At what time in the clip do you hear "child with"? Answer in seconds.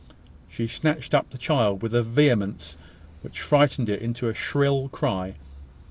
1.37-1.93